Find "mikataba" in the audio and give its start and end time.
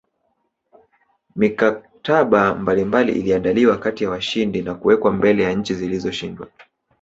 1.35-2.55